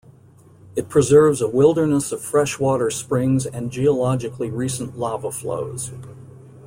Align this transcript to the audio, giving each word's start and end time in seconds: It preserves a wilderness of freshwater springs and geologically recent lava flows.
It 0.75 0.89
preserves 0.89 1.41
a 1.41 1.47
wilderness 1.47 2.11
of 2.11 2.23
freshwater 2.23 2.89
springs 2.89 3.45
and 3.45 3.71
geologically 3.71 4.49
recent 4.49 4.97
lava 4.97 5.31
flows. 5.31 5.91